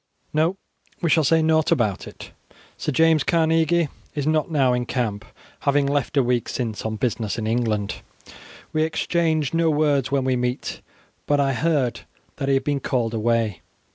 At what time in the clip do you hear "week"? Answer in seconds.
6.23-6.49